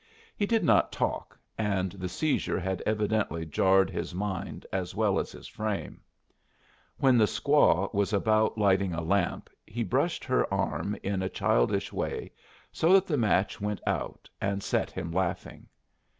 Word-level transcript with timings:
He 0.35 0.47
did 0.47 0.63
not 0.63 0.91
talk, 0.91 1.37
and 1.59 1.91
the 1.91 2.09
seizure 2.09 2.59
had 2.59 2.81
evidently 2.87 3.45
jarred 3.45 3.91
his 3.91 4.15
mind 4.15 4.65
as 4.73 4.95
well 4.95 5.19
as 5.19 5.31
his 5.31 5.47
frame. 5.47 6.01
When 6.97 7.19
the 7.19 7.25
squaw 7.27 7.93
was 7.93 8.11
about 8.11 8.57
lighting 8.57 8.95
a 8.95 9.03
lamp 9.03 9.47
he 9.63 9.83
brushed 9.83 10.23
her 10.25 10.51
arm 10.51 10.97
in 11.03 11.21
a 11.21 11.29
childish 11.29 11.93
way 11.93 12.31
so 12.71 12.93
that 12.93 13.05
the 13.05 13.15
match 13.15 13.61
went 13.61 13.79
out, 13.85 14.27
and 14.41 14.63
set 14.63 14.89
him 14.89 15.11
laughing. 15.11 15.67